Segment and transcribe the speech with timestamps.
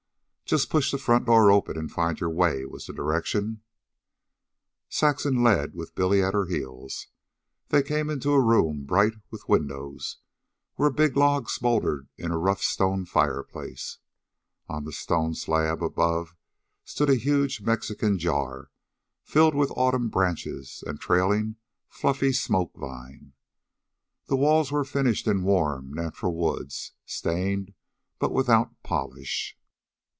[0.45, 3.61] "Just push the front door open and find your way," was the direction.
[4.89, 7.07] Saxon led, with Billy at her heels.
[7.69, 10.17] They came into a room bright with windows,
[10.75, 13.99] where a big log smoldered in a rough stone fireplace.
[14.67, 16.35] On the stone slab above
[16.83, 18.71] stood a huge Mexican jar,
[19.23, 21.55] filled with autumn branches and trailing
[21.87, 23.31] fluffy smoke vine.
[24.25, 27.73] The walls were finished in warm natural woods, stained
[28.19, 29.57] but without polish.